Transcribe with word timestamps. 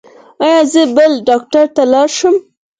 ایا 0.43 0.59
زه 0.71 0.81
بل 0.97 1.11
ډاکټر 1.27 1.65
ته 1.75 1.83
لاړ 1.91 2.07
شم؟ 2.17 2.35